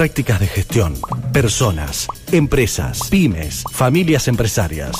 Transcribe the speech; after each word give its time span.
prácticas 0.00 0.40
de 0.40 0.46
gestión, 0.46 0.94
personas, 1.30 2.08
empresas, 2.32 3.10
pymes, 3.10 3.64
familias 3.70 4.28
empresarias. 4.28 4.96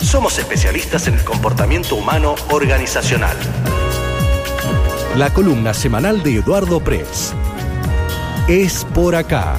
Somos 0.00 0.38
especialistas 0.38 1.08
en 1.08 1.14
el 1.18 1.24
comportamiento 1.24 1.94
humano 1.94 2.34
organizacional. 2.48 3.36
La 5.14 5.34
columna 5.34 5.74
semanal 5.74 6.22
de 6.22 6.36
Eduardo 6.36 6.82
Press. 6.82 7.34
Es 8.48 8.86
por 8.94 9.14
acá. 9.14 9.58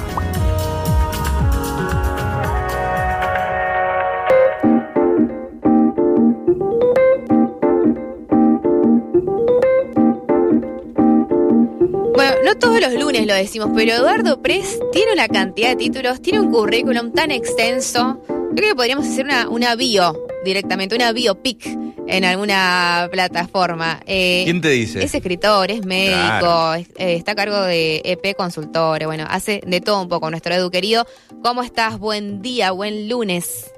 Los 12.90 13.00
lunes 13.02 13.26
lo 13.26 13.34
decimos, 13.34 13.70
pero 13.74 13.92
Eduardo 13.92 14.40
Press 14.42 14.78
tiene 14.92 15.12
una 15.12 15.28
cantidad 15.28 15.70
de 15.70 15.76
títulos, 15.76 16.20
tiene 16.20 16.40
un 16.40 16.50
currículum 16.50 17.12
tan 17.12 17.30
extenso. 17.30 18.22
Yo 18.28 18.54
creo 18.54 18.70
que 18.70 18.74
podríamos 18.76 19.06
hacer 19.06 19.24
una, 19.24 19.48
una 19.48 19.74
bio 19.74 20.26
directamente, 20.44 20.94
una 20.94 21.12
biopic 21.12 21.66
en 22.06 22.24
alguna 22.24 23.08
plataforma. 23.10 24.00
Eh, 24.06 24.42
¿Quién 24.44 24.60
te 24.60 24.68
dice? 24.70 25.02
Es 25.02 25.14
escritor, 25.14 25.70
es 25.70 25.84
médico, 25.86 26.14
Claro. 26.40 26.74
es- 26.74 26.88
eh, 26.96 27.14
está 27.16 27.32
a 27.32 27.34
cargo 27.34 27.60
de 27.62 28.02
EP 28.04 28.34
Consultores, 28.36 29.06
bueno, 29.06 29.24
hace 29.28 29.62
de 29.66 29.80
todo 29.80 30.02
un 30.02 30.08
poco 30.08 30.28
nuestro 30.30 30.54
Edu 30.54 30.70
querido. 30.70 31.06
¿Cómo 31.42 31.62
estás? 31.62 31.98
Buen 31.98 32.42
día, 32.42 32.70
buen 32.72 33.08
lunes. 33.08 33.70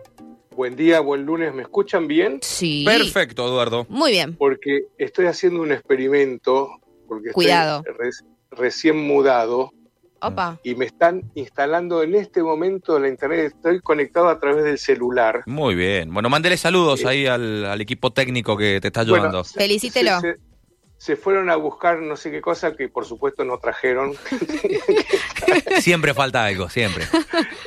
Buen 0.56 0.74
día, 0.74 1.00
buen 1.00 1.24
lunes. 1.24 1.54
¿Me 1.54 1.62
escuchan 1.62 2.08
bien? 2.08 2.38
Sí. 2.42 2.82
Perfecto, 2.86 3.46
Eduardo. 3.46 3.86
Muy 3.88 4.10
bien. 4.10 4.34
Porque 4.36 4.86
estoy 4.98 5.26
haciendo 5.26 5.60
un 5.60 5.70
experimento, 5.70 6.68
porque 7.06 7.28
estoy 7.28 7.44
Cuidado. 7.44 7.84
Recién 8.50 8.96
mudado 8.96 9.72
Opa. 10.20 10.58
y 10.62 10.74
me 10.74 10.86
están 10.86 11.22
instalando 11.34 12.02
en 12.02 12.14
este 12.14 12.42
momento 12.42 12.98
la 12.98 13.08
internet. 13.08 13.52
Estoy 13.54 13.80
conectado 13.80 14.28
a 14.28 14.38
través 14.40 14.64
del 14.64 14.78
celular. 14.78 15.42
Muy 15.46 15.74
bien. 15.74 16.12
Bueno, 16.12 16.28
mándele 16.30 16.56
saludos 16.56 17.04
ahí 17.04 17.26
al, 17.26 17.64
al 17.66 17.80
equipo 17.80 18.12
técnico 18.12 18.56
que 18.56 18.80
te 18.80 18.88
está 18.88 19.00
ayudando. 19.00 19.44
se- 19.44 19.58
Felicítelo. 19.60 20.20
Se, 20.20 20.32
se- 20.34 20.40
se 20.98 21.14
fueron 21.16 21.50
a 21.50 21.56
buscar 21.56 21.98
no 22.00 22.16
sé 22.16 22.30
qué 22.30 22.40
cosa 22.40 22.74
que 22.74 22.88
por 22.88 23.04
supuesto 23.04 23.44
no 23.44 23.58
trajeron. 23.58 24.14
Siempre 25.80 26.14
falta 26.14 26.44
algo, 26.46 26.68
siempre. 26.68 27.04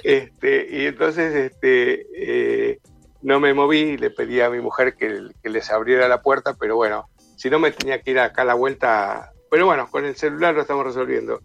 este, 0.04 0.68
y 0.72 0.86
entonces 0.88 1.36
este, 1.36 2.08
eh, 2.16 2.80
no 3.22 3.40
me 3.40 3.54
moví, 3.54 3.98
le 3.98 4.10
pedí 4.10 4.42
a 4.42 4.50
mi 4.50 4.60
mujer 4.62 4.96
que, 4.96 5.28
que 5.44 5.50
les 5.50 5.70
abriera 5.70 6.08
la 6.08 6.22
puerta, 6.22 6.56
pero 6.60 6.76
bueno, 6.76 7.08
si 7.38 7.50
no 7.50 7.60
me 7.60 7.72
tenía 7.72 8.02
que 8.02 8.12
ir 8.12 8.20
acá 8.20 8.42
a 8.42 8.46
la 8.46 8.54
vuelta. 8.56 9.32
Pero 9.50 9.66
bueno, 9.66 9.90
con 9.90 10.06
el 10.06 10.16
celular 10.16 10.54
lo 10.56 10.62
estamos 10.62 10.86
resolviendo. 10.86 11.42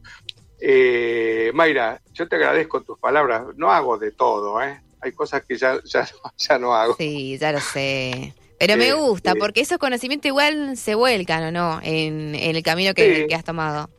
Eh, 0.61 1.51
Mayra, 1.55 2.01
yo 2.13 2.29
te 2.29 2.37
agradezco 2.37 2.83
tus 2.83 2.99
palabras. 2.99 3.45
No 3.57 3.71
hago 3.73 3.99
de 3.99 4.13
todo, 4.13 4.63
¿eh? 4.63 4.81
Hay 5.01 5.13
cosas 5.13 5.43
que 5.45 5.57
ya, 5.57 5.79
ya, 5.85 6.03
no- 6.03 6.31
ya 6.37 6.59
no 6.59 6.75
hago. 6.75 6.95
Sí, 6.97 7.39
ya 7.39 7.53
lo 7.53 7.61
sé. 7.61 8.35
Pero 8.59 8.77
me 8.77 8.89
Eh, 8.89 8.93
gusta, 8.95 9.33
eh. 9.33 9.35
porque 9.39 9.61
esos 9.61 9.79
conocimientos 9.79 10.27
igual 10.29 10.77
se 10.77 10.95
vuelcan, 10.95 11.45
¿o 11.45 11.51
no? 11.51 11.81
En, 11.83 12.35
en 12.35 12.57
el 12.57 12.63
camino 12.63 12.95
que, 12.95 13.27
has 13.35 13.45
tomado. 13.45 13.91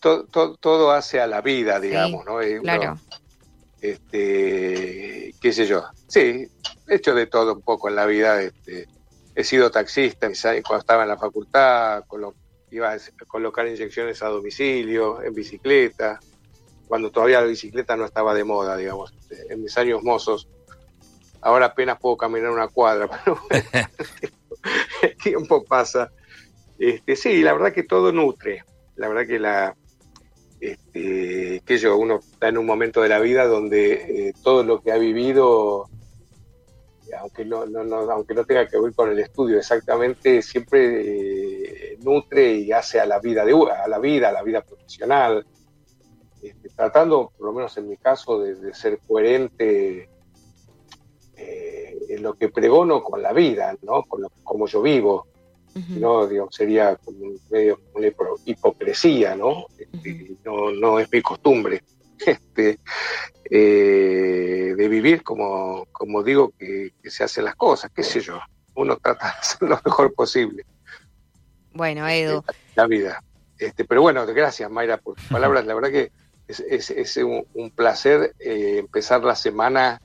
To- 0.00 0.24
to- 0.24 0.56
todo 0.56 0.92
hace 0.92 1.20
a 1.20 1.26
la 1.26 1.40
vida, 1.42 1.80
digamos, 1.80 2.24
¿no? 2.24 2.36
Uno, 2.36 2.62
Claro. 2.62 2.98
este, 3.82 5.34
qué 5.40 5.52
sé 5.52 5.66
yo. 5.66 5.84
Sí, 6.08 6.46
he 6.88 6.94
hecho 6.94 7.14
de 7.14 7.26
todo 7.26 7.54
un 7.54 7.62
poco 7.62 7.88
en 7.88 7.96
la 7.96 8.06
vida. 8.06 8.40
Este, 8.40 8.86
he 9.34 9.44
sido 9.44 9.70
taxista 9.70 10.28
cuando 10.62 10.78
estaba 10.80 11.02
en 11.02 11.08
la 11.08 11.18
facultad, 11.18 12.04
iba 12.70 12.92
a 12.92 12.98
colocar 13.26 13.66
inyecciones 13.66 14.22
a 14.22 14.28
domicilio, 14.28 15.22
en 15.22 15.32
bicicleta, 15.34 16.18
cuando 16.86 17.10
todavía 17.10 17.40
la 17.40 17.46
bicicleta 17.46 17.96
no 17.96 18.04
estaba 18.04 18.34
de 18.34 18.44
moda, 18.44 18.76
digamos, 18.76 19.12
este, 19.12 19.52
en 19.52 19.62
mis 19.62 19.76
años 19.78 20.02
mozos. 20.02 20.48
Ahora 21.42 21.66
apenas 21.66 21.98
puedo 22.00 22.16
caminar 22.16 22.50
una 22.50 22.68
cuadra, 22.68 23.08
pero 23.24 23.38
el 25.02 25.16
tiempo 25.16 25.64
pasa. 25.64 26.10
Este, 26.78 27.16
sí, 27.16 27.42
la 27.42 27.52
verdad 27.52 27.72
que 27.72 27.82
todo 27.84 28.12
nutre. 28.12 28.62
La 28.96 29.08
verdad 29.08 29.26
que 29.26 29.38
la, 29.38 29.74
este, 30.60 31.62
que 31.64 31.78
yo, 31.78 31.96
uno 31.96 32.20
está 32.20 32.48
en 32.48 32.58
un 32.58 32.66
momento 32.66 33.00
de 33.02 33.08
la 33.08 33.18
vida 33.20 33.46
donde 33.46 34.28
eh, 34.28 34.32
todo 34.42 34.62
lo 34.62 34.80
que 34.82 34.92
ha 34.92 34.98
vivido, 34.98 35.88
aunque 37.18 37.44
no, 37.44 37.66
no, 37.66 37.82
no- 37.84 38.10
aunque 38.10 38.34
no 38.34 38.44
tenga 38.44 38.66
que 38.68 38.78
ver 38.78 38.92
con 38.94 39.10
el 39.10 39.18
estudio 39.18 39.58
exactamente, 39.58 40.42
siempre 40.42 41.00
eh, 41.39 41.39
nutre 42.04 42.54
y 42.54 42.72
hace 42.72 43.00
a 43.00 43.06
la 43.06 43.18
vida 43.20 43.44
de 43.44 43.52
a 43.52 43.88
la 43.88 43.98
vida, 43.98 44.28
a 44.28 44.32
la 44.32 44.42
vida 44.42 44.60
profesional, 44.62 45.44
Este, 46.42 46.70
tratando, 46.70 47.30
por 47.36 47.46
lo 47.48 47.52
menos 47.52 47.76
en 47.76 47.88
mi 47.88 47.96
caso, 47.98 48.40
de, 48.40 48.54
de 48.54 48.72
ser 48.74 48.98
coherente 49.06 50.08
eh, 51.36 51.98
en 52.08 52.22
lo 52.22 52.34
que 52.34 52.48
pregono 52.48 53.02
con 53.02 53.20
la 53.22 53.32
vida, 53.32 53.76
¿no? 53.82 54.02
Con 54.04 54.22
lo, 54.22 54.30
como 54.42 54.66
yo 54.66 54.80
vivo 54.82 55.26
no 56.00 56.26
sería 56.50 56.96
como 56.96 57.34
medio 57.50 57.78
una 57.94 58.08
hipo- 58.08 58.40
hipocresía, 58.44 59.36
¿no? 59.36 59.66
Este, 59.78 60.36
no, 60.44 60.72
no 60.72 60.98
es 60.98 61.08
mi 61.12 61.22
costumbre 61.22 61.82
este, 62.26 62.80
eh, 63.44 64.74
de 64.76 64.88
vivir 64.88 65.22
como, 65.22 65.86
como 65.92 66.22
digo 66.22 66.52
que, 66.58 66.92
que 67.02 67.10
se 67.10 67.24
hacen 67.24 67.44
las 67.44 67.54
cosas, 67.56 67.90
qué 67.94 68.02
sé 68.02 68.20
yo. 68.20 68.38
Uno 68.74 68.96
trata 68.96 69.26
de 69.26 69.32
hacer 69.38 69.68
lo 69.68 69.78
mejor 69.84 70.12
posible 70.14 70.64
Bueno, 71.72 72.06
Edu. 72.08 72.44
la 72.74 72.86
vida. 72.86 73.22
Este, 73.58 73.84
pero 73.84 74.02
bueno, 74.02 74.24
gracias 74.26 74.70
Mayra 74.70 74.96
por 74.98 75.16
tus 75.16 75.24
palabras. 75.30 75.66
La 75.66 75.74
verdad 75.74 75.90
que 75.90 76.10
es, 76.48 76.60
es- 76.60 76.90
es 76.90 77.16
un, 77.18 77.44
un 77.54 77.70
placer 77.70 78.34
eh, 78.38 78.76
empezar 78.78 79.22
la 79.22 79.34
semana 79.36 80.00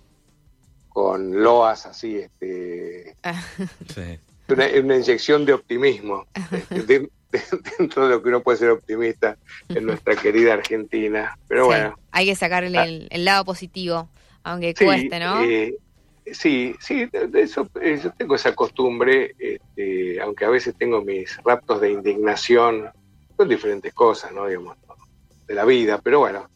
con 0.89 1.41
loas 1.43 1.85
así, 1.85 2.17
este, 2.17 3.15
Sí. 3.93 4.19
una, 4.47 4.65
una 4.81 4.95
inyección 4.95 5.45
de 5.45 5.53
optimismo 5.53 6.25
este, 6.51 6.83
de- 6.83 6.99
de- 7.31 7.41
dentro 7.77 8.03
de 8.07 8.09
lo 8.15 8.23
que 8.23 8.29
uno 8.29 8.41
puede 8.41 8.57
ser 8.59 8.69
optimista 8.69 9.37
en 9.69 9.85
nuestra 9.85 10.15
querida 10.15 10.53
Argentina. 10.53 11.37
Pero 11.47 11.63
Sí, 11.63 11.67
bueno, 11.67 11.95
hay 12.11 12.25
que 12.27 12.35
sacarle 12.35 12.81
el, 12.83 13.07
el 13.11 13.25
lado 13.25 13.43
positivo, 13.43 14.07
aunque 14.43 14.73
sí, 14.77 14.85
cueste, 14.85 15.19
¿no? 15.19 15.43
eh, 15.43 15.75
sí, 16.33 16.75
sí, 16.79 17.07
de, 17.11 17.29
eso 17.41 17.69
eh, 17.81 17.99
yo 18.01 18.11
tengo 18.11 18.35
esa 18.35 18.53
costumbre, 18.53 19.35
este, 19.37 20.19
aunque 20.21 20.45
a 20.45 20.49
veces 20.49 20.75
tengo 20.77 21.01
mis 21.01 21.37
raptos 21.43 21.81
de 21.81 21.91
indignación 21.91 22.89
con 23.35 23.47
diferentes 23.47 23.93
cosas, 23.93 24.31
¿no? 24.31 24.47
Digamos, 24.47 24.77
de 25.47 25.53
la 25.53 25.65
vida, 25.65 25.99
pero 26.03 26.19
bueno. 26.19 26.49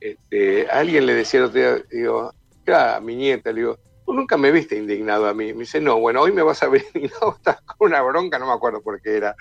Este, 0.00 0.66
a 0.70 0.78
alguien 0.78 1.04
le 1.04 1.14
decía 1.14 1.46
digo, 1.90 2.32
"Claro, 2.64 2.96
a 2.96 3.00
mi 3.00 3.16
nieta, 3.16 3.52
le 3.52 3.60
digo, 3.60 3.78
tú 4.06 4.14
nunca 4.14 4.36
me 4.36 4.50
viste 4.50 4.76
indignado 4.76 5.28
a 5.28 5.34
mí. 5.34 5.52
Me 5.52 5.60
dice, 5.60 5.80
no, 5.80 6.00
bueno, 6.00 6.22
hoy 6.22 6.32
me 6.32 6.42
vas 6.42 6.62
a 6.62 6.68
ver 6.68 6.82
indignado, 6.94 7.34
estás 7.36 7.60
con 7.62 7.90
una 7.90 8.02
bronca, 8.02 8.38
no 8.38 8.46
me 8.46 8.52
acuerdo 8.52 8.80
por 8.82 9.00
qué 9.00 9.16
era. 9.16 9.36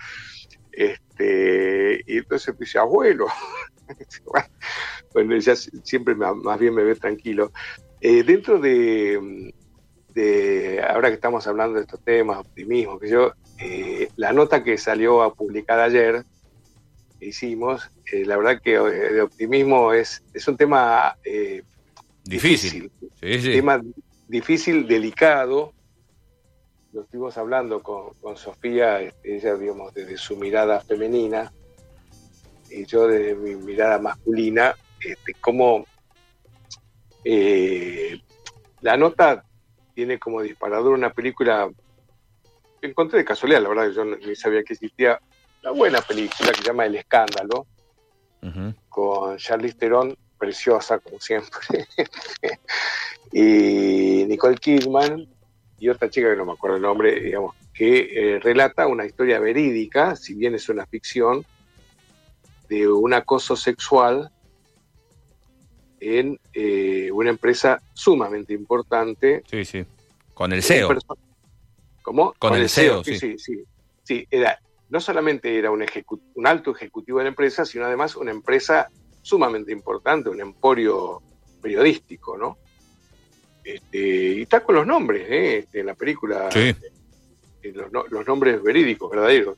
Este, 0.72 2.04
y 2.06 2.18
entonces 2.18 2.54
me 2.54 2.66
dice, 2.66 2.80
abuelo. 2.80 3.28
bueno, 5.14 5.36
ella 5.36 5.56
siempre 5.56 6.14
más 6.16 6.60
bien 6.60 6.76
me 6.76 6.84
ve 6.84 6.96
tranquilo. 6.96 7.52
Eh, 8.02 8.24
dentro 8.24 8.60
de, 8.60 9.54
de, 10.14 10.82
ahora 10.88 11.10
que 11.10 11.16
estamos 11.16 11.46
hablando 11.48 11.76
de 11.76 11.82
estos 11.82 12.04
temas, 12.04 12.40
optimismo, 12.40 13.00
que 13.00 13.10
yo, 13.10 13.34
eh, 13.60 14.10
la 14.16 14.34
nota 14.34 14.64
que 14.64 14.78
salió 14.78 15.22
a 15.22 15.34
publicar 15.34 15.80
ayer, 15.80 16.24
que 17.20 17.28
hicimos, 17.28 17.92
eh, 18.12 18.26
la 18.26 18.38
verdad 18.38 18.62
que 18.62 18.80
de 18.80 19.22
optimismo 19.22 19.92
es, 19.94 20.24
es 20.34 20.48
un 20.48 20.56
tema 20.56 21.18
eh, 21.26 21.64
Difícil. 22.24 22.92
Sí, 23.20 23.42
sí. 23.42 23.52
tema 23.54 23.82
difícil, 24.28 24.88
delicado. 24.88 25.74
Lo 26.94 27.02
estuvimos 27.02 27.38
hablando 27.38 27.82
con, 27.82 28.14
con 28.22 28.38
Sofía, 28.38 29.02
este, 29.02 29.36
ella, 29.36 29.56
digamos, 29.56 29.94
desde 29.96 30.16
su 30.18 30.36
mirada 30.36 30.80
femenina 30.82 31.52
y 32.70 32.86
yo 32.86 33.08
desde 33.08 33.34
mi 33.34 33.56
mirada 33.56 33.98
masculina, 33.98 34.76
este, 35.04 35.34
cómo 35.42 35.86
eh, 37.24 38.20
la 38.82 38.98
nota 38.98 39.46
tiene 39.94 40.18
como 40.20 40.42
disparador 40.42 40.94
una 40.94 41.12
película 41.12 41.70
que 42.82 42.88
encontré 42.88 43.20
de 43.20 43.26
casualidad, 43.26 43.62
la 43.62 43.70
verdad 43.70 43.88
que 43.90 43.94
yo 43.96 44.06
no- 44.06 44.16
ni 44.18 44.36
sabía 44.36 44.64
que 44.64 44.74
existía, 44.74 45.20
una 45.64 45.72
buena 45.72 46.02
película 46.02 46.52
que 46.52 46.58
se 46.62 46.64
llama 46.64 46.86
El 46.86 46.96
Escándalo, 46.96 47.68
con 48.88 49.38
Charlize 49.38 49.76
Theron, 49.78 50.16
preciosa 50.38 51.00
como 51.00 51.20
siempre, 51.20 51.50
y 53.34 54.26
Nicole 54.26 54.56
Kidman 54.58 55.28
y 55.78 55.90
otra 55.90 56.10
chica 56.10 56.30
que 56.30 56.38
no 56.38 56.46
me 56.46 56.54
acuerdo 56.54 56.78
el 56.78 56.82
nombre, 56.82 57.20
digamos, 57.20 57.56
que 57.74 58.36
eh, 58.36 58.40
relata 58.40 58.88
una 58.88 59.06
historia 59.06 59.40
verídica, 59.40 60.16
si 60.16 60.34
bien 60.34 60.56
es 60.56 60.70
una 60.70 60.86
ficción, 60.86 61.44
de 62.70 62.88
un 62.88 63.14
acoso 63.14 63.56
sexual 63.56 64.30
en 66.00 66.40
eh, 66.54 67.10
una 67.12 67.30
empresa 67.30 67.82
sumamente 67.94 68.54
importante. 68.54 69.44
Sí, 69.50 69.66
sí. 69.66 69.86
Con 70.34 70.54
el 70.54 70.64
CEO. 70.64 70.90
¿Cómo? 72.02 72.34
Con 72.40 72.56
el 72.56 72.70
CEO, 72.70 73.04
sí, 73.04 73.20
sí. 73.20 73.38
sí, 73.38 73.40
sí. 73.40 73.64
Sí, 74.04 74.28
era 74.32 74.60
no 74.90 75.00
solamente 75.00 75.58
era 75.58 75.72
un, 75.72 75.86
un 76.36 76.48
alto 76.48 76.72
ejecutivo 76.72 77.20
de 77.20 77.26
la 77.26 77.30
empresa, 77.30 77.64
sino 77.64 77.86
además 77.86 78.16
una 78.16 78.32
empresa 78.32 78.90
sumamente 79.22 79.72
importante, 79.72 80.30
un 80.30 80.42
emporio 80.42 81.22
periodístico, 81.62 82.38
¿no? 82.38 82.58
Este, 83.64 84.00
y 84.34 84.42
está 84.42 84.62
con 84.64 84.76
los 84.76 84.88
nombres, 84.88 85.28
¿eh? 85.30 85.58
Este, 85.60 85.82
en 85.82 85.86
la 85.86 85.94
película, 85.94 86.50
Sí. 86.52 86.74
eh, 87.62 87.74
los, 87.74 87.92
los 88.10 88.26
nombres 88.26 88.62
verídicos, 88.64 89.12
verdaderos, 89.12 89.58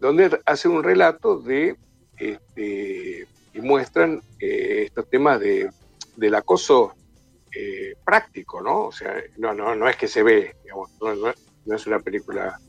donde 0.00 0.40
hace 0.44 0.68
un 0.68 0.82
relato 0.82 1.38
de, 1.38 1.76
este, 2.16 3.26
y 3.56 3.60
muestran 3.60 4.22
eh, 4.38 4.84
estos 4.86 5.08
temas 5.08 5.40
de, 5.40 5.70
del 6.16 6.34
acoso 6.34 6.92
eh, 7.52 7.94
práctico, 8.04 8.60
¿no? 8.60 8.86
O 8.86 8.92
sea, 8.92 9.14
no, 9.38 9.54
no, 9.54 9.74
no 9.74 9.88
es 9.88 9.96
que 9.96 10.08
se 10.08 10.22
ve, 10.22 10.54
digamos, 10.62 10.90
no, 11.00 11.14
no- 11.14 11.34
no 11.64 11.74
es 11.74 11.86
una 11.86 11.98
película 11.98 12.60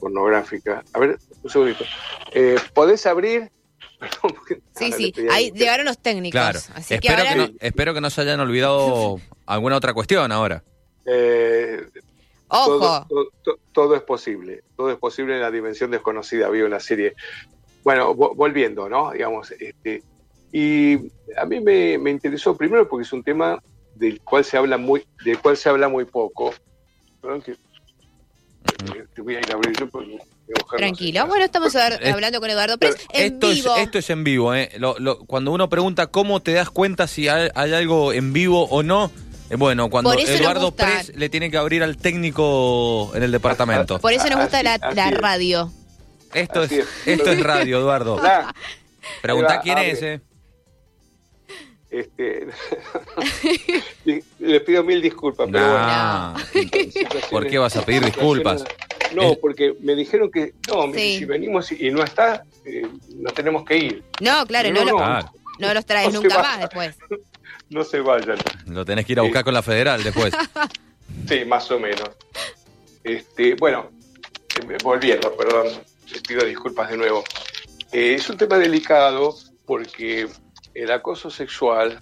pornográfica. 0.00 0.82
A 0.92 0.98
ver, 0.98 1.18
un 1.42 1.50
segundito. 1.50 1.84
Eh, 2.32 2.56
¿Podés 2.74 3.06
abrir? 3.06 3.50
Perdón, 3.98 4.34
Sí, 4.76 4.84
ahora 4.86 4.96
sí, 4.96 5.12
ahí 5.30 5.50
llegaron 5.52 5.86
los 5.86 5.98
técnicos. 5.98 6.32
Claro. 6.40 6.58
Así 6.74 6.88
que 6.98 7.06
Espero 7.08 7.18
ahora 7.18 7.30
que, 7.30 7.36
no, 7.52 7.58
espero 7.60 7.94
que 7.94 8.00
no 8.00 8.10
se 8.10 8.20
hayan 8.22 8.40
olvidado 8.40 9.20
alguna 9.46 9.76
otra 9.76 9.92
cuestión 9.94 10.32
ahora. 10.32 10.64
Eh, 11.06 11.86
Ojo. 12.48 12.78
Todo, 12.78 13.06
todo- 13.08 13.30
to- 13.44 13.58
todo 13.72 13.94
es 13.94 14.02
posible, 14.02 14.64
todo 14.76 14.90
es 14.90 14.98
posible 14.98 15.34
en 15.34 15.40
la 15.42 15.50
dimensión 15.52 15.90
desconocida, 15.92 16.46
había 16.46 16.64
una 16.64 16.80
serie. 16.80 17.14
Bueno, 17.84 18.12
vo- 18.14 18.34
volviendo, 18.34 18.88
¿no? 18.88 19.12
Digamos, 19.12 19.52
este, 19.52 20.02
y 20.52 20.94
a 21.36 21.44
mí 21.46 21.60
me, 21.60 21.96
me 21.98 22.10
interesó 22.10 22.56
primero 22.56 22.88
porque 22.88 23.04
es 23.04 23.12
un 23.12 23.22
tema 23.22 23.58
del 23.94 24.20
cual 24.20 24.44
se 24.44 24.56
habla 24.56 24.76
muy, 24.78 25.04
del 25.24 25.38
cual 25.38 25.56
se 25.56 25.68
habla 25.68 25.88
muy 25.88 26.04
poco. 26.04 26.52
Perdón 27.20 27.42
que 27.42 27.52
eh, 27.52 29.04
te 29.14 29.22
voy 29.22 29.36
a 29.36 29.40
ir 29.40 29.50
a 29.50 29.54
abrir 29.54 29.76
yo 29.78 29.88
porque 29.88 30.18
Tranquilo. 30.76 31.26
Bueno, 31.28 31.44
estamos 31.44 31.72
Eh, 31.76 32.10
hablando 32.12 32.40
con 32.40 32.50
Eduardo 32.50 32.76
Pérez 32.78 32.96
en 33.12 33.34
Esto 33.34 33.50
es, 33.52 33.64
esto 33.78 33.98
es 33.98 34.10
en 34.10 34.24
vivo, 34.24 34.52
¿eh? 34.54 34.70
Lo- 34.78 34.98
lo- 34.98 35.18
cuando 35.24 35.52
uno 35.52 35.68
pregunta 35.68 36.08
cómo 36.08 36.40
te 36.40 36.52
das 36.52 36.70
cuenta 36.70 37.06
si 37.06 37.28
hay, 37.28 37.50
hay 37.54 37.72
algo 37.72 38.12
en 38.12 38.32
vivo 38.32 38.64
o 38.64 38.82
no, 38.82 39.12
eh, 39.48 39.54
bueno, 39.56 39.88
cuando 39.90 40.12
Eduardo. 40.12 40.72
Pérez 40.74 41.12
le 41.14 41.28
tiene 41.28 41.50
que 41.52 41.56
abrir 41.56 41.84
al 41.84 41.96
técnico 41.98 43.12
en 43.14 43.22
el 43.22 43.30
departamento. 43.30 44.00
Por 44.00 44.12
eso 44.12 44.28
nos 44.28 44.40
gusta 44.40 44.56
Así- 44.58 44.64
la, 44.64 44.74
así 44.74 44.96
la 44.96 45.08
es. 45.10 45.18
radio. 45.18 45.72
Esto 46.34 46.62
es, 46.64 46.72
esto 47.06 47.30
es 47.30 47.42
radio, 47.42 47.78
Eduardo. 47.78 48.20
Pregunta 49.22 49.60
quién 49.62 49.78
abre. 49.78 49.90
es, 49.92 50.02
¿eh? 50.02 50.20
Este, 51.90 52.46
les 54.38 54.62
pido 54.62 54.82
mil 54.84 55.00
disculpas, 55.02 55.48
pero 55.50 55.72
bueno. 55.72 56.34
¿Por 57.30 57.46
qué 57.48 57.58
vas 57.58 57.76
a 57.76 57.84
pedir 57.84 58.04
disculpas? 58.04 58.64
No, 59.14 59.34
porque 59.40 59.74
me 59.80 59.94
dijeron 59.94 60.30
que 60.30 60.54
no, 60.68 60.86
me- 60.86 60.98
Sí. 60.98 61.18
si 61.18 61.24
venimos 61.24 61.72
y, 61.72 61.90
no 61.90 62.02
está, 62.04 62.44
eh, 62.64 62.86
nos 63.16 63.34
tenemos 63.34 63.64
que 63.64 63.76
ir. 63.76 64.04
No, 64.20 64.46
claro, 64.46 64.70
no, 64.70 64.84
No, 64.84 64.90
lo- 64.90 64.96
Claro, 64.96 65.32
no 65.58 65.74
los 65.74 65.84
traes 65.86 66.12
No 66.12 66.22
nunca 66.22 66.38
más 66.42 66.60
después. 66.60 66.96
No 67.68 67.84
se 67.84 68.00
vayan. 68.00 68.38
lo 68.66 68.84
tenés 68.84 69.04
que 69.06 69.12
ir 69.12 69.18
a 69.18 69.22
buscar 69.22 69.44
con 69.44 69.54
la 69.54 69.62
federal 69.62 70.02
después. 70.02 70.32
Sí, 71.28 71.44
más 71.44 71.70
o 71.70 71.78
menos. 71.78 72.08
Este, 73.04 73.54
bueno, 73.54 73.90
eh, 74.60 74.76
volviendo, 74.82 75.34
perdón, 75.36 75.66
les 76.12 76.22
pido 76.22 76.44
disculpas 76.44 76.90
de 76.90 76.96
nuevo. 76.96 77.24
Eh, 77.92 78.14
es 78.14 78.28
un 78.30 78.36
tema 78.36 78.58
delicado 78.58 79.36
porque 79.66 80.28
el 80.74 80.90
acoso 80.90 81.30
sexual, 81.30 82.00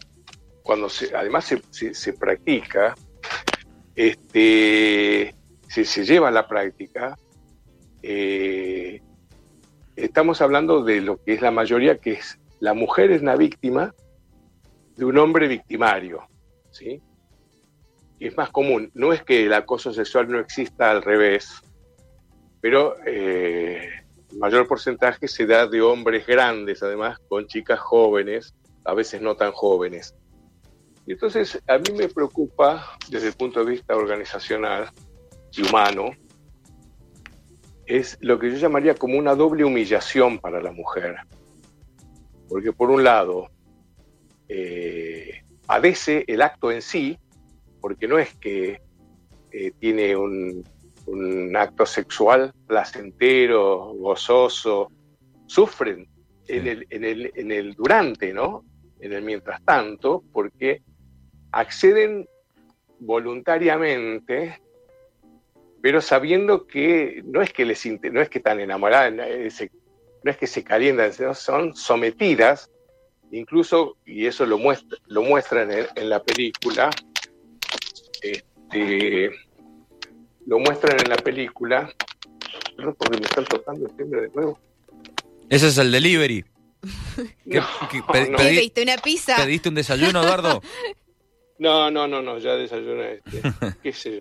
cuando 0.62 0.88
se, 0.88 1.14
además 1.16 1.44
se, 1.70 1.94
se- 1.94 2.12
practica, 2.12 2.94
este, 3.96 5.34
se, 5.68 5.84
se 5.84 6.04
lleva 6.04 6.28
a 6.28 6.32
la 6.32 6.46
práctica, 6.46 7.16
eh, 8.02 9.00
estamos 9.96 10.40
hablando 10.40 10.82
de 10.82 11.00
lo 11.00 11.22
que 11.22 11.34
es 11.34 11.40
la 11.42 11.50
mayoría, 11.50 11.98
que 11.98 12.12
es 12.12 12.38
la 12.60 12.74
mujer 12.74 13.10
es 13.10 13.22
una 13.22 13.36
víctima 13.36 13.94
de 14.96 15.04
un 15.04 15.18
hombre 15.18 15.48
victimario, 15.48 16.26
¿sí? 16.70 17.00
es 18.20 18.36
más 18.36 18.50
común. 18.50 18.90
No 18.94 19.12
es 19.12 19.22
que 19.22 19.46
el 19.46 19.52
acoso 19.52 19.92
sexual 19.92 20.28
no 20.28 20.40
exista 20.40 20.90
al 20.90 21.02
revés, 21.02 21.60
pero 22.60 22.96
eh, 23.06 23.88
el 24.32 24.38
mayor 24.38 24.66
porcentaje 24.66 25.28
se 25.28 25.46
da 25.46 25.66
de 25.68 25.80
hombres 25.80 26.26
grandes, 26.26 26.82
además, 26.82 27.18
con 27.28 27.46
chicas 27.46 27.78
jóvenes, 27.78 28.54
a 28.88 28.94
veces 28.94 29.20
no 29.20 29.36
tan 29.36 29.52
jóvenes. 29.52 30.14
Y 31.06 31.12
entonces 31.12 31.62
a 31.68 31.76
mí 31.76 31.92
me 31.94 32.08
preocupa, 32.08 32.96
desde 33.10 33.28
el 33.28 33.34
punto 33.34 33.62
de 33.62 33.72
vista 33.72 33.94
organizacional 33.94 34.90
y 35.52 35.68
humano, 35.68 36.10
es 37.84 38.16
lo 38.22 38.38
que 38.38 38.50
yo 38.50 38.56
llamaría 38.56 38.94
como 38.94 39.18
una 39.18 39.34
doble 39.34 39.64
humillación 39.64 40.38
para 40.38 40.62
la 40.62 40.72
mujer. 40.72 41.16
Porque 42.48 42.72
por 42.72 42.90
un 42.90 43.04
lado, 43.04 43.48
eh, 44.48 45.42
padece 45.66 46.24
el 46.26 46.40
acto 46.40 46.72
en 46.72 46.80
sí, 46.80 47.18
porque 47.82 48.08
no 48.08 48.18
es 48.18 48.34
que 48.36 48.80
eh, 49.52 49.72
tiene 49.78 50.16
un, 50.16 50.64
un 51.04 51.54
acto 51.54 51.84
sexual 51.84 52.54
placentero, 52.66 53.92
gozoso, 53.96 54.90
sufren 55.44 56.08
en, 56.46 56.66
el, 56.66 56.86
en, 56.88 57.04
el, 57.04 57.32
en 57.34 57.52
el 57.52 57.74
durante, 57.74 58.32
¿no? 58.32 58.64
En 59.00 59.12
el 59.12 59.22
mientras 59.22 59.62
tanto, 59.64 60.24
porque 60.32 60.82
acceden 61.52 62.28
voluntariamente, 62.98 64.60
pero 65.80 66.00
sabiendo 66.00 66.66
que 66.66 67.22
no 67.24 67.40
es 67.40 67.52
que 67.52 67.64
les 67.64 67.84
no 67.86 68.20
es 68.20 68.28
que 68.28 68.38
están 68.38 68.60
enamoradas, 68.60 69.12
no 69.12 69.22
es, 69.22 69.70
no 70.22 70.30
es 70.30 70.36
que 70.36 70.46
se 70.46 70.64
calientan, 70.64 71.12
sino 71.12 71.34
son 71.34 71.74
sometidas, 71.76 72.70
incluso, 73.30 73.96
y 74.04 74.26
eso 74.26 74.44
lo 74.46 74.58
muestra, 74.58 74.98
lo 75.06 75.22
muestran 75.22 75.70
en, 75.70 75.86
en 75.94 76.08
la 76.08 76.22
película, 76.22 76.90
este, 78.22 79.30
lo 80.46 80.58
muestran 80.58 81.00
en 81.00 81.10
la 81.10 81.16
película, 81.16 81.92
perdón 82.76 82.96
porque 82.98 83.18
me 83.18 83.24
están 83.26 83.44
tocando 83.44 83.86
el 83.86 83.96
timbre 83.96 84.22
de 84.22 84.28
nuevo. 84.28 84.58
Ese 85.48 85.68
es 85.68 85.78
el 85.78 85.92
delivery. 85.92 86.44
¿Qué- 87.50 87.60
No, 87.60 87.66
qué- 87.90 88.02
pe- 88.12 88.30
no. 88.30 88.36
¿Qué 88.38 88.44
pedí- 88.44 88.56
pediste? 88.56 88.82
¿Una 88.82 88.96
pizza? 88.98 89.36
¿Pediste 89.36 89.68
un 89.68 89.74
desayuno, 89.74 90.22
Eduardo? 90.22 90.62
No, 91.60 91.90
no, 91.90 92.06
no, 92.06 92.22
no, 92.22 92.38
ya 92.38 92.52
desayuné, 92.52 93.14
este, 93.14 93.42
qué 93.82 93.92
sé 93.92 94.16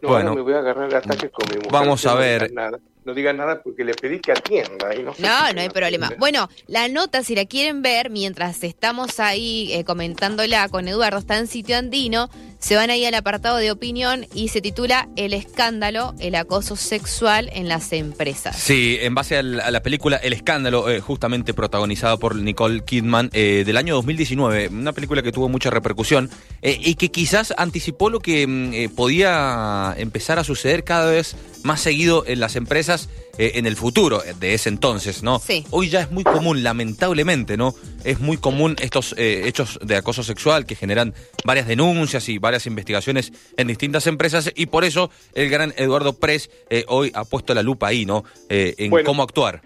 No, 0.00 0.08
Bueno. 0.08 0.34
me 0.34 0.40
voy 0.40 0.52
a 0.54 0.58
agarrar 0.58 0.92
ataques 0.92 1.30
con 1.30 1.48
mi 1.48 1.54
mujer. 1.58 1.70
Vamos 1.70 2.04
a 2.06 2.14
no 2.14 2.16
ver. 2.16 2.52
nada. 2.52 2.76
No 3.04 3.14
digan 3.14 3.36
nada 3.36 3.62
porque 3.62 3.84
le 3.84 3.94
pedí 3.94 4.18
que 4.18 4.32
atienda. 4.32 4.92
Y 4.96 5.02
no, 5.04 5.14
sé 5.14 5.22
No, 5.22 5.52
no 5.52 5.60
hay 5.60 5.68
problema. 5.68 6.10
Bueno, 6.18 6.48
la 6.66 6.88
nota, 6.88 7.22
si 7.22 7.36
la 7.36 7.44
quieren 7.44 7.82
ver, 7.82 8.10
mientras 8.10 8.64
estamos 8.64 9.20
ahí 9.20 9.72
eh, 9.72 9.84
comentándola 9.84 10.68
con 10.70 10.88
Eduardo, 10.88 11.18
está 11.18 11.38
en 11.38 11.46
sitio 11.46 11.76
andino, 11.78 12.28
se 12.62 12.76
van 12.76 12.90
ahí 12.90 13.04
al 13.04 13.14
apartado 13.14 13.56
de 13.56 13.72
opinión 13.72 14.26
y 14.34 14.48
se 14.48 14.60
titula 14.60 15.08
El 15.16 15.34
escándalo, 15.34 16.14
el 16.20 16.36
acoso 16.36 16.76
sexual 16.76 17.50
en 17.52 17.66
las 17.66 17.92
empresas. 17.92 18.56
Sí, 18.56 18.98
en 19.00 19.16
base 19.16 19.36
a 19.36 19.42
la 19.42 19.82
película 19.82 20.16
El 20.16 20.32
Escándalo, 20.32 20.88
eh, 20.88 21.00
justamente 21.00 21.54
protagonizada 21.54 22.16
por 22.18 22.36
Nicole 22.36 22.84
Kidman, 22.84 23.30
eh, 23.32 23.64
del 23.66 23.76
año 23.76 23.96
2019, 23.96 24.68
una 24.68 24.92
película 24.92 25.22
que 25.22 25.32
tuvo 25.32 25.48
mucha 25.48 25.70
repercusión 25.70 26.30
eh, 26.62 26.78
y 26.80 26.94
que 26.94 27.10
quizás 27.10 27.52
anticipó 27.56 28.10
lo 28.10 28.20
que 28.20 28.46
mm, 28.46 28.94
podía 28.94 29.94
empezar 29.98 30.38
a 30.38 30.44
suceder 30.44 30.84
cada 30.84 31.10
vez 31.10 31.34
más 31.64 31.80
seguido 31.80 32.24
en 32.26 32.38
las 32.38 32.54
empresas 32.54 33.08
eh, 33.38 33.52
en 33.54 33.66
el 33.66 33.76
futuro 33.76 34.22
de 34.38 34.54
ese 34.54 34.68
entonces, 34.68 35.22
¿no? 35.22 35.38
Sí. 35.38 35.64
Hoy 35.70 35.88
ya 35.88 36.00
es 36.00 36.10
muy 36.10 36.24
común, 36.24 36.62
lamentablemente, 36.62 37.56
¿no? 37.56 37.74
Es 38.04 38.20
muy 38.20 38.36
común 38.36 38.76
estos 38.80 39.14
eh, 39.18 39.42
hechos 39.46 39.78
de 39.82 39.96
acoso 39.96 40.22
sexual 40.22 40.66
que 40.66 40.74
generan 40.74 41.14
varias 41.44 41.66
denuncias 41.66 42.28
y 42.28 42.38
varias 42.38 42.66
investigaciones 42.66 43.32
en 43.56 43.66
distintas 43.68 44.06
empresas 44.06 44.50
y 44.54 44.66
por 44.66 44.84
eso 44.84 45.10
el 45.34 45.48
gran 45.50 45.72
Eduardo 45.76 46.12
Press 46.14 46.50
eh, 46.70 46.84
hoy 46.88 47.10
ha 47.14 47.24
puesto 47.24 47.54
la 47.54 47.62
lupa 47.62 47.88
ahí, 47.88 48.04
¿no? 48.04 48.24
Eh, 48.48 48.74
en 48.78 48.90
Bueno, 48.90 49.06
cómo 49.06 49.22
actuar. 49.22 49.60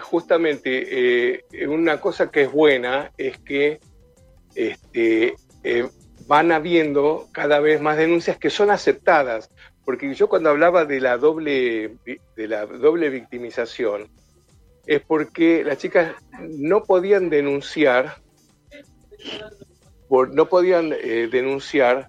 Justamente, 0.00 1.36
eh, 1.50 1.66
una 1.66 2.00
cosa 2.00 2.30
que 2.30 2.42
es 2.42 2.52
buena 2.52 3.12
es 3.18 3.38
que 3.38 3.80
este, 4.54 5.34
eh, 5.64 5.88
van 6.26 6.52
habiendo 6.52 7.28
cada 7.32 7.60
vez 7.60 7.80
más 7.80 7.96
denuncias 7.96 8.38
que 8.38 8.50
son 8.50 8.70
aceptadas, 8.70 9.50
porque 9.84 10.14
yo 10.14 10.28
cuando 10.28 10.50
hablaba 10.50 10.84
de 10.84 11.00
la 11.00 11.16
doble, 11.18 11.96
de 12.36 12.48
la 12.48 12.66
doble 12.66 13.10
victimización, 13.10 14.08
es 14.86 15.00
porque 15.02 15.62
las 15.64 15.78
chicas 15.78 16.14
no 16.40 16.84
podían 16.84 17.30
denunciar, 17.30 18.16
por, 20.08 20.34
no 20.34 20.48
podían 20.48 20.92
eh, 20.92 21.28
denunciar 21.30 22.08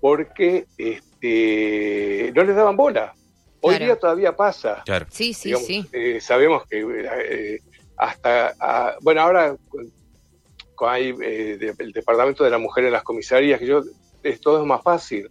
porque 0.00 0.66
este, 0.78 2.32
no 2.34 2.44
les 2.44 2.56
daban 2.56 2.76
bola. 2.76 3.14
Hoy 3.60 3.76
Claro. 3.76 3.84
día 3.84 3.96
todavía 3.96 4.36
pasa. 4.36 4.82
Claro. 4.84 5.06
Sí, 5.10 5.32
sí, 5.34 5.48
Digamos, 5.50 5.66
sí. 5.66 5.86
eh, 5.92 6.20
sabemos 6.20 6.64
que 6.68 6.80
eh, 6.80 7.60
hasta, 7.96 8.54
ah, 8.58 8.96
bueno, 9.00 9.20
ahora 9.20 9.56
hay 10.84 11.10
eh, 11.22 11.56
de- 11.58 11.74
el 11.78 11.92
Departamento 11.92 12.42
de 12.42 12.50
la 12.50 12.58
Mujer 12.58 12.84
en 12.86 12.92
las 12.92 13.04
comisarías, 13.04 13.60
que 13.60 13.66
yo, 13.66 13.82
es, 14.24 14.40
todo 14.40 14.60
es 14.60 14.66
más 14.66 14.82
fácil, 14.82 15.28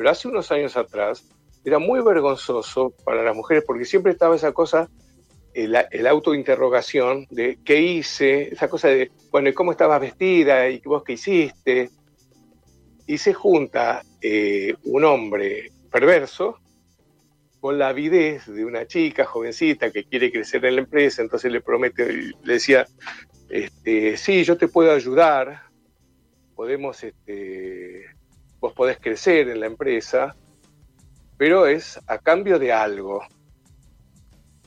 pero 0.00 0.12
hace 0.12 0.28
unos 0.28 0.50
años 0.50 0.78
atrás 0.78 1.28
era 1.62 1.78
muy 1.78 2.00
vergonzoso 2.00 2.94
para 3.04 3.22
las 3.22 3.36
mujeres 3.36 3.64
porque 3.66 3.84
siempre 3.84 4.12
estaba 4.12 4.34
esa 4.34 4.52
cosa, 4.52 4.88
el, 5.52 5.76
el 5.90 6.06
autointerrogación 6.06 7.26
de 7.28 7.58
qué 7.62 7.82
hice, 7.82 8.44
esa 8.50 8.70
cosa 8.70 8.88
de, 8.88 9.10
bueno, 9.30 9.50
¿y 9.50 9.52
cómo 9.52 9.72
estabas 9.72 10.00
vestida? 10.00 10.70
¿Y 10.70 10.78
vos 10.78 11.04
qué 11.04 11.12
hiciste? 11.12 11.90
Y 13.06 13.18
se 13.18 13.34
junta 13.34 14.00
eh, 14.22 14.74
un 14.84 15.04
hombre 15.04 15.70
perverso 15.92 16.56
con 17.60 17.78
la 17.78 17.88
avidez 17.88 18.46
de 18.46 18.64
una 18.64 18.86
chica 18.86 19.26
jovencita 19.26 19.90
que 19.90 20.04
quiere 20.04 20.32
crecer 20.32 20.64
en 20.64 20.76
la 20.76 20.80
empresa, 20.80 21.20
entonces 21.20 21.52
le 21.52 21.60
promete, 21.60 22.10
le 22.42 22.52
decía, 22.54 22.86
este, 23.50 24.16
sí, 24.16 24.44
yo 24.44 24.56
te 24.56 24.66
puedo 24.66 24.92
ayudar, 24.92 25.64
podemos, 26.54 27.04
este, 27.04 27.79
vos 28.60 28.72
podés 28.74 28.98
crecer 28.98 29.48
en 29.48 29.60
la 29.60 29.66
empresa, 29.66 30.36
pero 31.36 31.66
es 31.66 31.98
a 32.06 32.18
cambio 32.18 32.58
de 32.58 32.72
algo. 32.72 33.22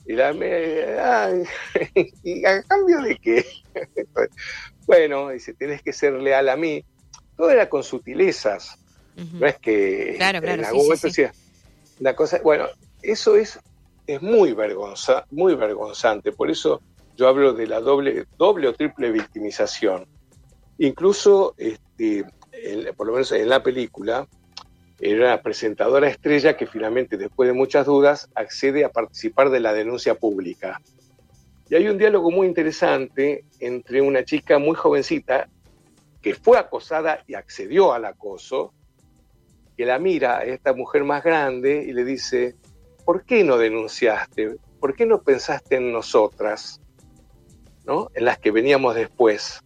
Y, 0.05 0.13
la, 0.13 0.31
¿Y 2.23 2.45
a 2.45 2.63
cambio 2.63 3.01
de 3.01 3.15
qué? 3.17 3.45
bueno, 4.87 5.29
dice, 5.29 5.53
tienes 5.53 5.81
que 5.81 5.93
ser 5.93 6.13
leal 6.13 6.49
a 6.49 6.57
mí. 6.57 6.83
Todo 7.37 7.49
era 7.49 7.69
con 7.69 7.83
sutilezas. 7.83 8.77
No 9.15 9.45
es 9.45 9.59
que 9.59 10.15
claro, 10.17 10.41
claro, 10.41 10.61
en 10.61 10.65
algún 10.65 10.85
momento 10.85 11.05
decía, 11.07 11.31
la 11.99 12.15
cosa, 12.15 12.39
bueno, 12.43 12.65
eso 13.03 13.35
es, 13.35 13.59
es 14.07 14.21
muy 14.23 14.53
vergonza, 14.53 15.25
muy 15.29 15.53
vergonzante. 15.53 16.31
Por 16.31 16.49
eso 16.49 16.81
yo 17.15 17.27
hablo 17.27 17.53
de 17.53 17.67
la 17.67 17.79
doble, 17.79 18.25
doble 18.37 18.67
o 18.67 18.73
triple 18.73 19.11
victimización. 19.11 20.07
Incluso, 20.79 21.53
este, 21.57 22.25
por 22.95 23.07
lo 23.07 23.13
menos 23.13 23.31
en 23.31 23.49
la 23.49 23.61
película, 23.63 24.27
era 24.99 25.25
una 25.25 25.41
presentadora 25.41 26.07
estrella 26.07 26.55
que 26.55 26.67
finalmente, 26.67 27.17
después 27.17 27.47
de 27.47 27.53
muchas 27.53 27.85
dudas, 27.85 28.29
accede 28.35 28.85
a 28.85 28.89
participar 28.89 29.49
de 29.49 29.59
la 29.59 29.73
denuncia 29.73 30.15
pública. 30.15 30.79
Y 31.69 31.75
hay 31.75 31.87
un 31.87 31.97
diálogo 31.97 32.31
muy 32.31 32.47
interesante 32.47 33.45
entre 33.59 34.01
una 34.01 34.23
chica 34.23 34.59
muy 34.59 34.75
jovencita 34.75 35.49
que 36.21 36.35
fue 36.35 36.57
acosada 36.57 37.23
y 37.27 37.33
accedió 37.33 37.93
al 37.93 38.05
acoso, 38.05 38.73
que 39.75 39.85
la 39.85 39.99
mira 39.99 40.37
a 40.37 40.43
esta 40.45 40.73
mujer 40.73 41.03
más 41.03 41.23
grande 41.23 41.83
y 41.85 41.91
le 41.93 42.05
dice, 42.05 42.55
¿por 43.03 43.25
qué 43.25 43.43
no 43.43 43.57
denunciaste? 43.57 44.55
¿Por 44.79 44.95
qué 44.95 45.05
no 45.05 45.21
pensaste 45.21 45.75
en 45.77 45.91
nosotras? 45.91 46.79
¿no? 47.85 48.09
En 48.13 48.25
las 48.25 48.37
que 48.37 48.51
veníamos 48.51 48.95
después. 48.95 49.61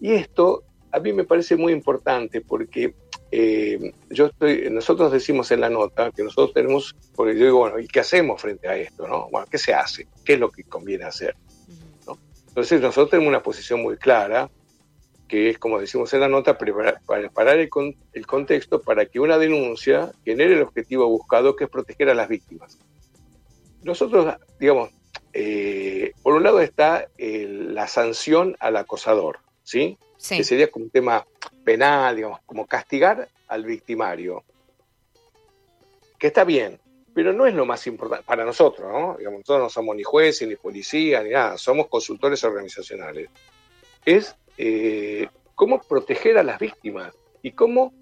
Y 0.00 0.12
esto 0.12 0.64
a 0.92 1.00
mí 1.00 1.12
me 1.12 1.24
parece 1.24 1.56
muy 1.56 1.72
importante 1.72 2.42
porque 2.42 2.94
eh, 3.30 3.92
yo 4.10 4.26
estoy, 4.26 4.68
nosotros 4.70 5.10
decimos 5.10 5.50
en 5.50 5.60
la 5.62 5.70
nota 5.70 6.10
que 6.10 6.22
nosotros 6.22 6.52
tenemos, 6.52 6.94
porque 7.14 7.38
yo 7.38 7.46
digo, 7.46 7.58
bueno, 7.58 7.78
¿y 7.78 7.88
qué 7.88 8.00
hacemos 8.00 8.40
frente 8.40 8.68
a 8.68 8.76
esto? 8.76 9.08
¿no? 9.08 9.28
Bueno, 9.30 9.46
¿qué 9.50 9.56
se 9.56 9.72
hace? 9.72 10.06
¿Qué 10.24 10.34
es 10.34 10.40
lo 10.40 10.50
que 10.50 10.64
conviene 10.64 11.04
hacer? 11.04 11.34
Entonces 12.48 12.82
nosotros 12.82 13.08
tenemos 13.08 13.30
una 13.30 13.42
posición 13.42 13.80
muy 13.80 13.96
clara, 13.96 14.50
que 15.26 15.48
es, 15.48 15.58
como 15.58 15.80
decimos 15.80 16.12
en 16.12 16.20
la 16.20 16.28
nota, 16.28 16.58
preparar, 16.58 17.00
preparar 17.06 17.58
el, 17.58 17.70
el 18.12 18.26
contexto 18.26 18.82
para 18.82 19.06
que 19.06 19.18
una 19.18 19.38
denuncia 19.38 20.12
genere 20.26 20.56
el 20.56 20.62
objetivo 20.62 21.08
buscado, 21.08 21.56
que 21.56 21.64
es 21.64 21.70
proteger 21.70 22.10
a 22.10 22.14
las 22.14 22.28
víctimas. 22.28 22.78
Nosotros, 23.82 24.36
digamos, 24.60 24.90
eh, 25.32 26.12
por 26.22 26.34
un 26.34 26.42
lado 26.42 26.60
está 26.60 27.08
la 27.16 27.88
sanción 27.88 28.54
al 28.60 28.76
acosador, 28.76 29.38
¿sí? 29.62 29.96
Que 30.28 30.44
sería 30.44 30.70
como 30.70 30.84
un 30.84 30.90
tema 30.90 31.26
penal, 31.64 32.16
digamos, 32.16 32.40
como 32.46 32.66
castigar 32.66 33.28
al 33.48 33.64
victimario. 33.64 34.44
Que 36.18 36.28
está 36.28 36.44
bien, 36.44 36.78
pero 37.14 37.32
no 37.32 37.46
es 37.46 37.54
lo 37.54 37.66
más 37.66 37.86
importante 37.86 38.24
para 38.24 38.44
nosotros, 38.44 38.90
¿no? 38.90 39.16
Digamos, 39.18 39.40
nosotros 39.40 39.62
no 39.64 39.68
somos 39.68 39.96
ni 39.96 40.02
jueces, 40.02 40.48
ni 40.48 40.56
policía, 40.56 41.22
ni 41.22 41.30
nada, 41.30 41.58
somos 41.58 41.88
consultores 41.88 42.42
organizacionales. 42.44 43.28
Es 44.04 44.36
eh, 44.56 45.28
cómo 45.54 45.80
proteger 45.80 46.38
a 46.38 46.42
las 46.42 46.58
víctimas 46.58 47.12
y 47.42 47.52
cómo 47.52 47.92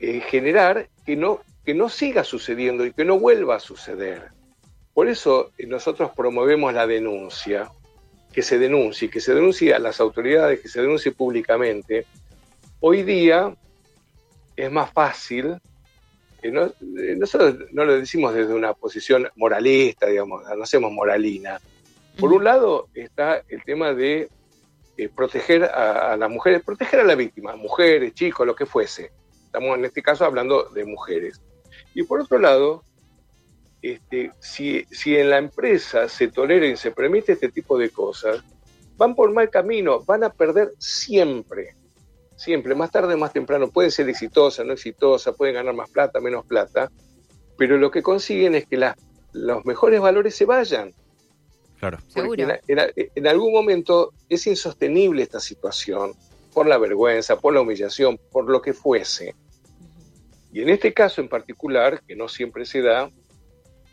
eh, 0.00 0.20
generar 0.20 0.88
que 1.06 1.16
no, 1.16 1.40
que 1.64 1.74
no 1.74 1.88
siga 1.88 2.24
sucediendo 2.24 2.84
y 2.84 2.92
que 2.92 3.04
no 3.04 3.18
vuelva 3.18 3.56
a 3.56 3.60
suceder. 3.60 4.30
Por 4.92 5.08
eso 5.08 5.52
eh, 5.58 5.66
nosotros 5.66 6.10
promovemos 6.14 6.74
la 6.74 6.86
denuncia, 6.86 7.70
que 8.38 8.42
se 8.44 8.56
denuncie, 8.56 9.10
que 9.10 9.18
se 9.18 9.34
denuncie 9.34 9.74
a 9.74 9.80
las 9.80 9.98
autoridades, 9.98 10.60
que 10.60 10.68
se 10.68 10.80
denuncie 10.80 11.10
públicamente. 11.10 12.06
Hoy 12.78 13.02
día 13.02 13.52
es 14.54 14.70
más 14.70 14.92
fácil, 14.92 15.56
eh, 16.40 16.52
no, 16.52 16.66
eh, 16.66 17.16
nosotros 17.18 17.56
no 17.72 17.84
lo 17.84 17.98
decimos 17.98 18.32
desde 18.32 18.54
una 18.54 18.74
posición 18.74 19.28
moralista, 19.34 20.06
digamos, 20.06 20.44
no 20.56 20.62
hacemos 20.62 20.92
moralina. 20.92 21.60
Por 22.16 22.32
un 22.32 22.44
lado 22.44 22.86
está 22.94 23.42
el 23.48 23.64
tema 23.64 23.92
de 23.92 24.28
proteger 25.16 25.64
a, 25.64 26.12
a, 26.12 26.16
las 26.16 26.30
mujeres, 26.30 26.62
proteger 26.62 27.00
a 27.00 27.04
la 27.04 27.16
víctima, 27.16 27.56
mujeres, 27.56 28.14
chicos, 28.14 28.46
lo 28.46 28.54
que 28.54 28.66
fuese. 28.66 29.10
Estamos 29.46 29.76
en 29.76 29.84
este 29.84 30.00
caso 30.00 30.24
hablando 30.24 30.68
de 30.68 30.84
mujeres. 30.84 31.40
Y 31.92 32.04
por 32.04 32.20
otro 32.20 32.38
lado, 32.38 32.84
este, 33.82 34.32
si, 34.40 34.84
si 34.90 35.16
en 35.16 35.30
la 35.30 35.38
empresa 35.38 36.08
se 36.08 36.28
tolera 36.28 36.66
y 36.66 36.76
se 36.76 36.90
permite 36.90 37.32
este 37.32 37.48
tipo 37.48 37.78
de 37.78 37.90
cosas, 37.90 38.42
van 38.96 39.14
por 39.14 39.32
mal 39.32 39.48
camino, 39.48 40.02
van 40.04 40.24
a 40.24 40.30
perder 40.30 40.72
siempre, 40.78 41.76
siempre, 42.36 42.74
más 42.74 42.90
tarde 42.90 43.14
o 43.14 43.18
más 43.18 43.32
temprano, 43.32 43.70
pueden 43.70 43.90
ser 43.90 44.08
exitosa, 44.08 44.64
no 44.64 44.72
exitosa, 44.72 45.32
pueden 45.32 45.54
ganar 45.54 45.74
más 45.74 45.88
plata, 45.90 46.20
menos 46.20 46.44
plata, 46.44 46.90
pero 47.56 47.78
lo 47.78 47.90
que 47.90 48.02
consiguen 48.02 48.54
es 48.54 48.66
que 48.66 48.76
los 49.32 49.64
mejores 49.64 50.00
valores 50.00 50.34
se 50.34 50.44
vayan. 50.44 50.92
Claro. 51.78 51.98
Seguro. 52.08 52.48
En, 52.66 53.26
algún 53.26 53.52
momento 53.52 54.12
es 54.28 54.46
insostenible 54.48 55.22
esta 55.22 55.38
situación, 55.38 56.12
por 56.52 56.66
la 56.66 56.78
vergüenza, 56.78 57.38
por 57.38 57.54
la 57.54 57.60
humillación, 57.60 58.18
por 58.32 58.50
lo 58.50 58.60
que 58.60 58.74
fuese. 58.74 59.34
Y 60.52 60.62
en 60.62 60.70
este 60.70 60.92
caso 60.92 61.20
en 61.20 61.28
particular, 61.28 62.02
que 62.02 62.16
no 62.16 62.28
siempre 62.28 62.64
se 62.64 62.82
da, 62.82 63.10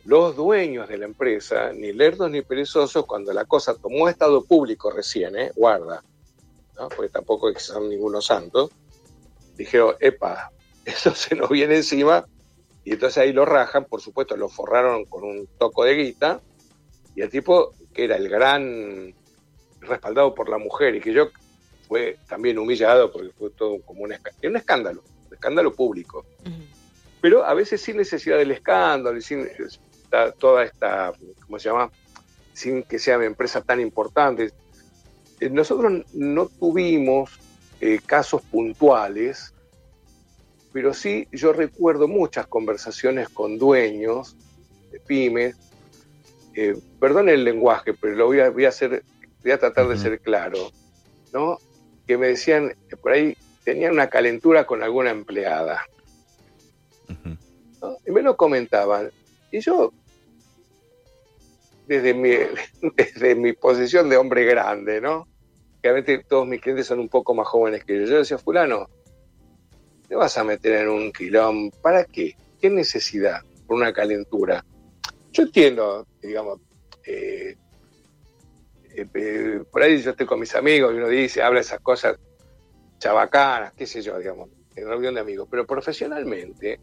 los 0.06 0.36
dueños 0.36 0.88
de 0.88 0.98
la 0.98 1.06
empresa, 1.06 1.74
ni 1.74 1.92
lerdos 1.92 2.30
ni 2.30 2.42
perezosos, 2.42 3.06
cuando 3.06 3.34
la 3.34 3.46
cosa 3.46 3.76
tomó 3.76 4.08
estado 4.08 4.44
público 4.44 4.92
recién, 4.92 5.36
¿eh? 5.36 5.52
guarda, 5.56 6.04
¿no? 6.78 6.90
porque 6.90 7.10
tampoco 7.10 7.52
son 7.58 7.90
ningunos 7.90 8.28
santos, 8.28 8.70
dijeron, 9.58 9.96
epa, 10.00 10.52
eso 10.86 11.14
se 11.16 11.36
nos 11.36 11.50
viene 11.50 11.78
encima, 11.78 12.26
y 12.84 12.94
entonces 12.94 13.18
ahí 13.18 13.34
lo 13.34 13.46
rajan, 13.46 13.86
por 13.86 14.00
supuesto 14.00 14.38
lo 14.38 14.48
forraron 14.48 15.06
con 15.06 15.24
un 15.24 15.48
toco 15.58 15.84
de 15.84 15.96
guita, 15.96 16.40
y 17.16 17.22
el 17.22 17.30
tipo, 17.30 17.74
que 17.94 18.04
era 18.04 18.18
el 18.18 18.30
gran 18.30 19.16
respaldado 19.80 20.36
por 20.36 20.50
la 20.50 20.60
mujer, 20.60 20.96
y 20.96 21.02
que 21.02 21.14
yo 21.14 21.30
fue 21.88 22.18
también 22.28 22.60
humillado, 22.60 23.12
porque 23.12 23.32
fue 23.32 23.50
todo 23.50 23.82
como 23.82 24.04
un, 24.04 24.12
escándalo, 24.12 24.50
un 24.50 24.58
escándalo, 24.58 25.04
un 25.28 25.34
escándalo 25.34 25.74
público. 25.74 26.26
Pero 27.22 27.44
a 27.44 27.56
veces 27.56 27.82
sin 27.82 27.98
necesidad 27.98 28.38
del 28.38 28.52
escándalo, 28.52 29.18
y 29.18 29.22
toda 30.40 30.64
esta, 30.64 31.14
¿cómo 31.46 31.60
se 31.60 31.70
llama? 31.70 31.92
Sin 32.54 32.84
que 32.84 33.00
sea 33.00 33.18
una 33.18 33.26
empresa 33.26 33.62
tan 33.62 33.80
importante. 33.80 34.52
Eh, 35.40 35.50
nosotros 35.50 36.06
no 36.14 36.48
tuvimos 36.48 37.32
eh, 37.82 38.00
casos 38.06 38.42
puntuales, 38.44 39.54
pero 40.72 40.94
sí 40.94 41.28
yo 41.32 41.54
recuerdo 41.54 42.08
muchas 42.08 42.48
conversaciones 42.48 43.30
con 43.30 43.58
dueños 43.58 44.36
de 44.92 45.00
pymes. 45.00 45.56
Eh, 46.54 46.78
perdón 47.00 47.30
el 47.30 47.44
lenguaje, 47.44 47.94
pero 47.94 48.16
lo 48.16 48.28
voy 48.28 48.40
a, 48.40 48.50
voy 48.50 48.66
a 48.66 48.70
hacer, 48.70 49.04
voy 49.44 49.52
a 49.52 49.60
tratar 49.60 49.88
de 49.90 49.98
ser 49.98 50.20
claro, 50.22 50.72
¿no? 51.34 51.58
Que 52.08 52.18
me 52.18 52.28
decían 52.28 52.74
que 52.90 52.96
por 52.96 53.12
ahí 53.12 53.36
tenían 53.66 53.92
una 53.92 54.08
calentura 54.08 54.66
con 54.66 54.84
alguna 54.84 55.10
empleada. 55.10 55.86
Y 58.06 58.12
me 58.12 58.22
lo 58.22 58.38
comentaban. 58.38 59.12
Y 59.56 59.62
yo 59.62 59.94
desde 61.88 62.14
mi, 62.14 62.32
desde 62.96 63.36
mi 63.36 63.54
posición 63.54 64.10
de 64.10 64.18
hombre 64.18 64.44
grande, 64.44 65.00
¿no? 65.00 65.28
Realmente 65.82 66.26
todos 66.28 66.46
mis 66.46 66.60
clientes 66.60 66.88
son 66.88 67.00
un 67.00 67.08
poco 67.08 67.34
más 67.34 67.48
jóvenes 67.48 67.86
que 67.86 68.00
yo. 68.00 68.06
Yo 68.06 68.18
decía, 68.18 68.38
fulano, 68.38 68.90
te 70.10 70.16
vas 70.16 70.38
a 70.38 70.44
meter 70.44 70.82
en 70.82 70.90
un 70.90 71.12
quilón, 71.14 71.72
¿para 71.82 72.04
qué? 72.04 72.36
¿Qué 72.60 72.70
necesidad? 72.70 73.42
Por 73.66 73.78
una 73.78 73.94
calentura. 73.94 74.66
Yo 75.32 75.44
entiendo, 75.44 76.06
digamos, 76.22 76.60
eh, 77.06 77.56
eh, 78.94 79.08
eh, 79.14 79.64
por 79.72 79.84
ahí 79.84 80.02
yo 80.02 80.12
estoy 80.12 80.26
con 80.26 80.40
mis 80.40 80.54
amigos 80.56 80.94
y 80.94 80.98
uno 80.98 81.08
dice, 81.08 81.42
habla 81.42 81.62
esas 81.62 81.80
cosas 81.80 82.18
chabacanas, 82.98 83.72
qué 83.74 83.86
sé 83.88 84.02
yo, 84.02 84.18
digamos, 84.18 84.50
en 84.76 84.86
reunión 84.86 85.14
de 85.14 85.22
amigos, 85.22 85.48
pero 85.50 85.66
profesionalmente 85.66 86.80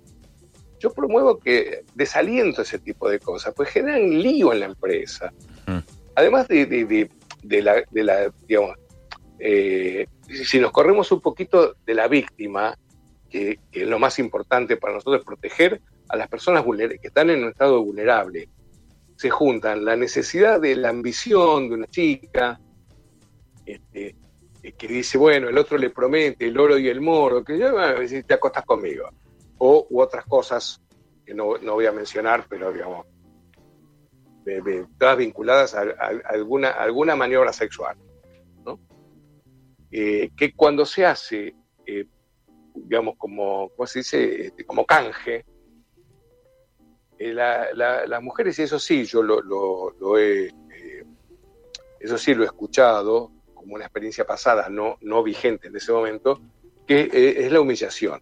yo 0.83 0.91
promuevo 0.93 1.39
que 1.39 1.85
desaliento 1.95 2.63
ese 2.63 2.81
tipo 2.81 3.09
de 3.09 3.21
cosas, 3.21 3.55
pues 3.55 3.69
generan 3.69 4.21
lío 4.21 4.53
en 4.53 4.61
la 4.61 4.67
empresa. 4.67 5.33
Mm. 5.67 5.79
Además 6.17 6.49
de, 6.49 7.09
la, 7.45 8.33
digamos, 8.47 8.77
eh, 9.39 10.07
si 10.29 10.59
nos 10.59 10.73
corremos 10.73 11.13
un 11.13 11.21
poquito 11.21 11.77
de 11.87 11.95
la 11.95 12.09
víctima, 12.09 12.77
que, 13.31 13.61
es 13.71 13.87
lo 13.87 14.01
más 14.01 14.19
importante 14.19 14.77
para 14.77 14.95
nosotros 14.95 15.25
proteger 15.25 15.81
a 16.09 16.17
las 16.17 16.27
personas 16.29 16.65
que 16.65 17.07
están 17.07 17.31
en 17.31 17.45
un 17.45 17.51
estado 17.51 17.83
vulnerable, 17.83 18.49
se 19.17 19.31
juntan 19.31 19.85
la 19.85 19.95
necesidad 19.95 20.61
de 20.61 20.75
la 20.75 20.89
ambición 20.89 21.69
de 21.69 21.75
una 21.77 21.87
chica, 21.87 22.61
este, 23.65 24.17
que 24.77 24.89
dice, 24.89 25.17
bueno, 25.17 25.49
el 25.49 25.57
otro 25.57 25.79
le 25.79 25.91
promete 25.91 26.49
el 26.49 26.59
oro 26.59 26.77
y 26.77 26.89
el 26.89 27.01
moro, 27.01 27.45
que 27.45 27.57
yo 27.57 27.73
si 28.09 28.25
te 28.25 28.35
acostas 28.35 28.65
conmigo, 28.65 29.09
o 29.65 29.87
otras 29.95 30.27
cosas 30.27 30.83
que 31.25 31.35
no, 31.35 31.57
voy 31.61 31.87
a 31.87 31.93
mencionar, 31.93 32.47
pero 32.49 32.73
digamos, 32.73 33.07
todas 34.99 35.17
vinculadas 35.17 35.77
a, 35.77 35.83
alguna, 36.25 36.71
alguna 36.71 37.15
maniobra 37.15 37.53
sexual. 37.53 37.97
¿no? 38.65 38.81
Eh, 39.93 40.31
que 40.37 40.53
cuando 40.53 40.85
se 40.85 41.07
hace, 41.07 41.55
eh, 41.87 42.07
digamos, 42.75 43.15
como, 43.17 43.69
¿cómo 43.69 43.87
se 43.87 44.01
dice? 44.01 44.47
Este, 44.47 44.65
como 44.65 44.85
canje, 44.85 45.45
eh, 47.17 47.33
las 47.33 48.21
mujeres, 48.21 48.59
y 48.59 48.63
eso 48.63 48.81
sí, 48.81 49.05
yo 49.05 49.23
lo, 49.23 49.43
lo, 49.43 50.19
he, 50.19 50.53
eso 52.01 52.19
sí 52.19 52.35
lo 52.35 52.43
he 52.43 52.47
escuchado 52.47 53.31
como 53.55 53.77
una 53.77 53.85
experiencia 53.85 54.27
pasada, 54.27 54.69
no, 54.69 54.99
no 55.03 55.23
vigente 55.23 55.69
en 55.69 55.77
ese 55.77 55.93
momento, 55.93 56.41
que 56.85 57.09
es 57.13 57.53
la 57.53 57.61
humillación. 57.61 58.21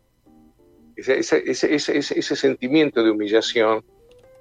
Ese, 1.00 1.42
ese, 1.50 2.36
sentimiento 2.36 3.02
de 3.02 3.10
humillación 3.10 3.84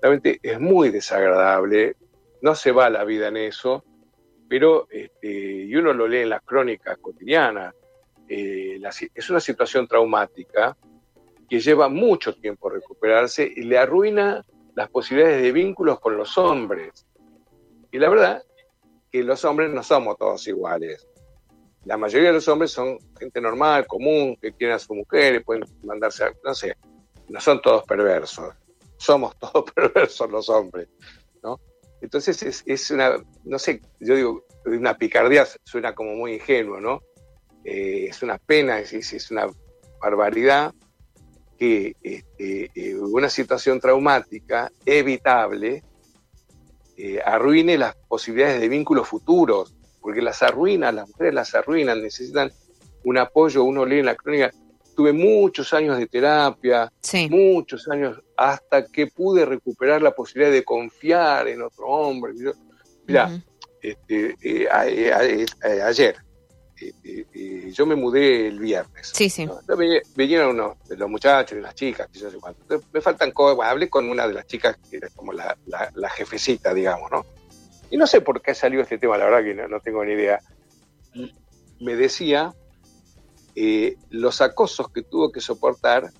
realmente 0.01 0.39
es 0.43 0.59
muy 0.59 0.89
desagradable, 0.89 1.95
no 2.41 2.55
se 2.55 2.71
va 2.71 2.89
la 2.89 3.03
vida 3.05 3.29
en 3.29 3.37
eso, 3.37 3.83
pero 4.49 4.87
este, 4.89 5.27
y 5.27 5.75
uno 5.75 5.93
lo 5.93 6.07
lee 6.07 6.19
en 6.19 6.29
las 6.29 6.41
crónicas 6.41 6.97
cotidianas, 6.97 7.73
eh, 8.27 8.79
es 9.15 9.29
una 9.29 9.39
situación 9.39 9.87
traumática 9.87 10.75
que 11.49 11.59
lleva 11.59 11.89
mucho 11.89 12.35
tiempo 12.35 12.69
recuperarse 12.69 13.51
y 13.55 13.63
le 13.63 13.77
arruina 13.77 14.45
las 14.75 14.89
posibilidades 14.89 15.41
de 15.41 15.51
vínculos 15.51 15.99
con 15.99 16.15
los 16.15 16.37
hombres. 16.37 17.05
Y 17.91 17.97
la 17.97 18.09
verdad 18.09 18.43
que 19.11 19.23
los 19.23 19.43
hombres 19.45 19.71
no 19.71 19.81
somos 19.81 20.17
todos 20.17 20.47
iguales. 20.47 21.07
La 21.89 21.97
mayoría 21.97 22.29
de 22.29 22.35
los 22.35 22.47
hombres 22.47 22.71
son 22.71 22.99
gente 23.19 23.41
normal, 23.41 23.87
común, 23.87 24.37
que 24.39 24.53
quieren 24.53 24.75
a 24.75 24.79
su 24.79 24.93
mujer, 24.93 25.43
pueden 25.43 25.65
mandarse 25.83 26.23
a, 26.23 26.31
no 26.43 26.53
sé, 26.53 26.77
no 27.27 27.41
son 27.41 27.61
todos 27.61 27.83
perversos 27.83 28.53
somos 28.99 29.35
todos 29.39 29.71
perversos 29.71 30.29
los 30.29 30.49
hombres, 30.49 30.87
¿no? 31.41 31.59
Entonces 32.01 32.63
es, 32.65 32.91
una, 32.91 33.17
no 33.43 33.59
sé, 33.59 33.81
yo 33.99 34.15
digo, 34.15 34.45
una 34.65 34.97
picardía 34.97 35.45
suena 35.63 35.95
como 35.95 36.15
muy 36.15 36.35
ingenuo, 36.35 36.79
¿no? 36.79 37.01
Eh, 37.63 38.07
es 38.09 38.21
una 38.21 38.37
pena, 38.37 38.79
es, 38.79 38.93
es 38.93 39.31
una 39.31 39.47
barbaridad 39.99 40.73
que 41.57 41.95
este, 42.01 42.71
eh, 42.73 42.95
una 42.95 43.29
situación 43.29 43.81
traumática 43.81 44.71
evitable 44.85 45.83
eh, 46.95 47.19
arruine 47.23 47.77
las 47.77 47.95
posibilidades 48.07 48.61
de 48.61 48.69
vínculos 48.69 49.09
futuros, 49.09 49.75
porque 50.09 50.23
las 50.23 50.41
arruinan, 50.41 50.95
las 50.95 51.07
mujeres 51.07 51.35
las 51.35 51.53
arruinan, 51.53 52.01
necesitan 52.01 52.51
un 53.03 53.19
apoyo, 53.19 53.63
uno 53.63 53.85
lee 53.85 53.99
en 53.99 54.07
la 54.07 54.15
crónica, 54.15 54.51
tuve 54.95 55.13
muchos 55.13 55.71
años 55.71 55.99
de 55.99 56.07
terapia, 56.07 56.91
muchos 57.29 57.87
años, 57.89 58.19
hasta 58.35 58.87
que 58.87 59.05
pude 59.05 59.45
recuperar 59.45 60.01
la 60.01 60.09
posibilidad 60.09 60.51
de 60.51 60.63
confiar 60.63 61.47
en 61.47 61.61
otro 61.61 61.85
hombre. 61.85 62.33
Mira, 63.05 63.39
este, 63.83 64.31
eh, 64.41 64.67
eh, 64.87 65.45
eh, 65.63 65.81
ayer, 65.83 66.15
yo 67.71 67.85
me 67.85 67.95
mudé 67.95 68.47
el 68.47 68.57
viernes. 68.57 69.11
Sí, 69.13 69.29
sí. 69.29 69.47
Vinieron 70.15 70.55
unos 70.55 70.77
los 70.89 71.07
muchachos 71.07 71.55
y 71.55 71.61
las 71.61 71.75
chicas, 71.75 72.09
sé 72.11 72.25
cuánto. 72.41 72.81
me 72.91 72.99
faltan 72.99 73.29
cosas, 73.29 73.63
hablé 73.63 73.91
con 73.91 74.09
una 74.09 74.27
de 74.27 74.33
las 74.33 74.47
chicas 74.47 74.75
que 74.89 74.97
era 74.97 75.09
como 75.09 75.33
la, 75.33 75.55
jefecita, 76.15 76.73
digamos, 76.73 77.11
¿no? 77.11 77.23
Y 77.91 77.97
no 77.97 78.07
sé 78.07 78.21
por 78.21 78.41
qué 78.41 78.53
salió 78.53 78.81
este 78.81 78.97
tema, 78.97 79.17
la 79.17 79.25
verdad 79.25 79.43
que 79.43 79.67
no 79.67 79.79
tengo 79.79 80.03
ni 80.05 80.13
idea. 80.13 80.39
Me 81.79 81.95
decía 81.95 82.53
eh, 83.55 83.97
los 84.09 84.41
acosos 84.41 84.89
que 84.91 85.01
tuvo 85.01 85.31
que 85.31 85.41
soportar 85.41 86.11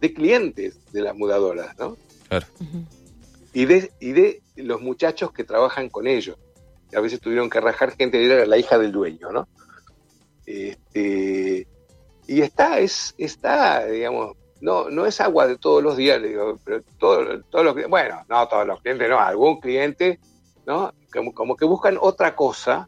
de 0.00 0.14
clientes 0.14 0.80
de 0.92 1.02
las 1.02 1.14
mudadoras, 1.14 1.76
¿no? 1.78 1.96
Claro. 2.28 2.46
y, 3.52 3.64
de, 3.64 3.92
y 4.00 4.12
de 4.12 4.42
los 4.56 4.80
muchachos 4.80 5.32
que 5.32 5.44
trabajan 5.44 5.88
con 5.88 6.06
ellos. 6.06 6.36
A 6.94 7.00
veces 7.00 7.20
tuvieron 7.20 7.50
que 7.50 7.60
rajar 7.60 7.96
gente, 7.96 8.24
era 8.24 8.46
la 8.46 8.56
hija 8.56 8.78
del 8.78 8.92
dueño, 8.92 9.30
¿no? 9.30 9.48
Este, 10.46 11.66
y 12.26 12.40
está, 12.40 12.78
es, 12.78 13.14
está, 13.18 13.86
digamos, 13.86 14.36
no, 14.60 14.90
no 14.90 15.06
es 15.06 15.20
agua 15.20 15.46
de 15.46 15.58
todos 15.58 15.82
los 15.82 15.96
días, 15.96 16.22
digo, 16.22 16.58
pero 16.64 16.82
todos 16.98 17.42
los 17.52 17.88
bueno, 17.88 18.24
no 18.28 18.48
todos 18.48 18.66
los 18.66 18.80
clientes, 18.80 19.08
no, 19.08 19.18
algún 19.18 19.60
cliente, 19.60 20.18
¿no? 20.68 20.92
Como, 21.10 21.32
como 21.32 21.56
que 21.56 21.64
buscan 21.64 21.96
otra 21.98 22.36
cosa 22.36 22.86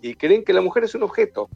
y 0.00 0.14
creen 0.14 0.44
que 0.44 0.52
la 0.52 0.62
mujer 0.62 0.84
es 0.84 0.94
un 0.94 1.02
objeto. 1.02 1.50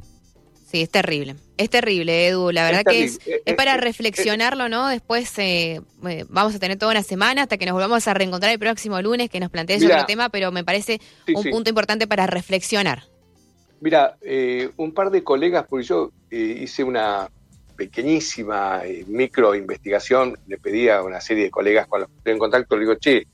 Sí, 0.66 0.82
es 0.82 0.90
terrible. 0.90 1.36
Es 1.56 1.70
terrible, 1.70 2.26
Edu. 2.26 2.50
La 2.50 2.64
verdad 2.64 2.82
que 2.84 3.04
es, 3.04 3.20
eh, 3.26 3.40
es, 3.44 3.54
para 3.54 3.74
eh, 3.74 3.80
reflexionarlo, 3.80 4.68
¿no? 4.68 4.88
Después 4.88 5.32
eh, 5.38 5.80
vamos 6.28 6.56
a 6.56 6.58
tener 6.58 6.76
toda 6.76 6.90
una 6.90 7.04
semana 7.04 7.42
hasta 7.42 7.56
que 7.56 7.64
nos 7.64 7.74
volvamos 7.74 8.08
a 8.08 8.12
reencontrar 8.12 8.52
el 8.52 8.58
próximo 8.58 9.00
lunes, 9.00 9.30
que 9.30 9.38
nos 9.38 9.50
plantees 9.50 9.84
otro 9.84 10.04
tema, 10.04 10.30
pero 10.30 10.50
me 10.50 10.64
parece 10.64 11.00
un 11.32 11.44
punto 11.44 11.70
importante 11.70 12.08
para 12.08 12.26
reflexionar. 12.26 13.04
Mira, 13.80 14.16
un 14.76 14.92
par 14.92 15.10
de 15.10 15.22
colegas, 15.22 15.64
porque 15.68 15.86
yo 15.86 16.10
hice 16.30 16.82
una 16.82 17.30
pequeñísima 17.76 18.82
micro 19.06 19.54
investigación, 19.54 20.36
le 20.48 20.58
pedí 20.58 20.88
a 20.88 21.02
una 21.02 21.20
serie 21.20 21.44
de 21.44 21.50
colegas 21.50 21.86
con 21.86 22.00
los 22.00 22.08
que 22.08 22.16
estoy 22.16 22.32
en 22.32 22.38
contacto, 22.40 22.74
le 22.76 22.80
digo, 22.80 22.94
che, 22.96 23.26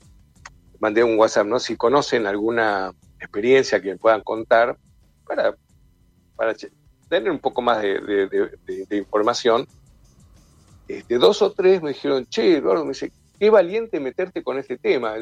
mandé 0.81 1.03
un 1.03 1.17
WhatsApp, 1.17 1.45
¿no? 1.45 1.59
Si 1.59 1.77
conocen 1.77 2.25
alguna 2.25 2.91
experiencia 3.19 3.79
que 3.79 3.89
me 3.89 3.97
puedan 3.97 4.21
contar 4.21 4.75
para, 5.25 5.55
para 6.35 6.55
tener 7.07 7.31
un 7.31 7.39
poco 7.39 7.61
más 7.61 7.81
de, 7.83 8.87
información, 8.89 9.67
este, 10.87 11.17
dos 11.19 11.41
o 11.43 11.53
tres 11.53 11.81
me 11.83 11.89
dijeron, 11.89 12.25
che, 12.25 12.57
Eduardo, 12.57 12.83
me 12.83 12.89
dice, 12.89 13.11
qué 13.39 13.49
valiente 13.51 13.99
meterte 13.99 14.43
con 14.43 14.57
este 14.57 14.77
tema. 14.77 15.13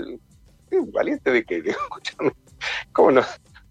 ¿Qué 0.70 0.80
valiente 0.94 1.30
de 1.30 1.44
qué? 1.44 1.62
¿cómo, 2.94 3.12
no, 3.12 3.22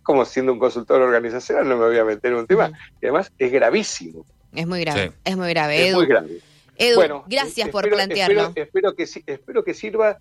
¿cómo 0.03 0.25
siendo 0.27 0.53
un 0.53 0.59
consultor 0.59 1.01
organizacional 1.01 1.67
no 1.67 1.79
me 1.79 1.87
voy 1.87 1.99
a 1.99 2.05
meter 2.05 2.33
en 2.33 2.39
un 2.39 2.47
tema? 2.47 2.71
Y 3.01 3.07
además 3.07 3.33
es 3.39 3.51
gravísimo. 3.51 4.27
Es 4.55 4.67
muy 4.67 4.81
grave, 4.83 5.13
es 5.25 5.37
muy 5.37 5.49
grave. 5.49 5.89
Es 5.89 5.95
muy 5.95 6.07
grave. 6.07 6.41
Edu, 6.77 6.97
bueno, 6.97 7.25
gracias 7.27 7.71
por 7.71 7.89
plantearlo. 7.89 8.53
Espero, 8.55 8.95
que, 8.95 9.03
espero 9.03 9.65
que 9.65 9.75
sirva 9.75 10.19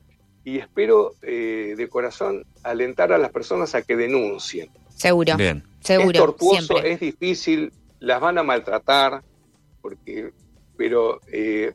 y 0.47 0.60
espero 0.60 1.13
eh, 1.23 1.73
de 1.75 1.89
corazón 1.89 2.45
alentar 2.63 3.12
a 3.12 3.17
las 3.17 3.31
personas 3.31 3.75
a 3.75 3.81
que 3.81 3.97
denuncien. 3.97 4.69
Seguro. 4.95 5.36
Bien. 5.36 5.62
Seguro. 5.81 6.12
Es 6.12 6.17
tortuoso, 6.17 6.81
es 6.81 7.01
difícil, 7.01 7.73
las 7.99 8.21
van 8.21 8.38
a 8.38 8.43
maltratar, 8.43 9.23
porque, 9.81 10.31
pero 10.77 11.19
eh, 11.33 11.73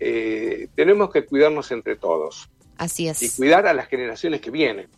eh, 0.00 0.66
tenemos 0.74 1.12
que 1.12 1.26
cuidarnos 1.26 1.70
entre 1.70 1.94
todos. 1.94 2.50
Así 2.76 3.06
es. 3.06 3.22
Y 3.22 3.30
cuidar 3.30 3.68
a 3.68 3.72
las 3.72 3.86
generaciones 3.86 4.40
que 4.40 4.50
vienen. 4.50 4.88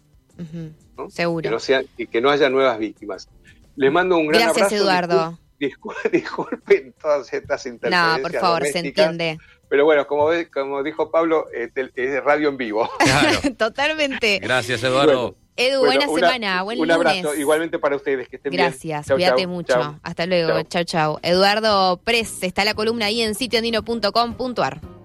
Seguro. 1.11 1.42
Que 1.42 1.51
no, 1.51 1.61
sea, 1.61 1.83
que 2.11 2.20
no 2.22 2.31
haya 2.31 2.48
nuevas 2.48 2.79
víctimas. 2.79 3.29
Les 3.77 3.92
mando 3.92 4.16
un 4.16 4.29
gran 4.29 4.44
Gracias, 4.44 4.72
abrazo. 4.72 4.77
Eduardo. 4.77 5.38
Disculpen, 6.11 6.94
todas 6.98 7.31
estas 7.35 7.66
interferencias. 7.66 8.16
No, 8.16 8.22
por 8.22 8.33
favor, 8.33 8.64
se 8.64 8.79
entiende. 8.79 9.38
Pero 9.68 9.85
bueno, 9.85 10.07
como, 10.07 10.31
como 10.52 10.83
dijo 10.83 11.11
Pablo, 11.11 11.46
es 11.52 12.24
radio 12.24 12.48
en 12.48 12.57
vivo. 12.57 12.88
Totalmente. 13.59 14.38
Gracias, 14.38 14.83
Eduardo. 14.83 15.37
Edu, 15.57 15.81
buena 15.81 16.07
semana, 16.07 16.62
buen 16.62 16.81
un 16.81 16.88
abrazo, 16.88 17.35
igualmente 17.35 17.81
para 17.81 17.96
ustedes, 17.96 18.28
que 18.28 18.37
estén 18.37 18.52
Gracias, 18.52 18.81
bien. 18.81 18.92
Gracias, 18.98 19.16
cuídate 19.16 19.46
mucho. 19.48 19.98
Hasta 20.04 20.24
luego, 20.24 20.62
chau, 20.62 20.85
chau. 20.85 21.18
Eduardo 21.20 21.96
Press, 22.04 22.44
está 22.44 22.64
la 22.64 22.74
columna 22.74 23.07
ahí 23.07 23.22
en 23.22 23.35
sitioandino.com.ar. 23.35 24.97